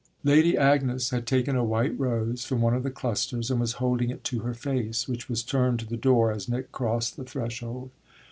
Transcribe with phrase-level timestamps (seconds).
[0.23, 4.09] Lady Agnes had taken a white rose from one of the clusters and was holding
[4.09, 7.91] it to her face, which was turned to the door as Nick crossed the threshold.